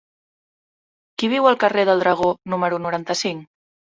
[1.17, 3.47] Qui viu al carrer del Dragó número noranta-cinc?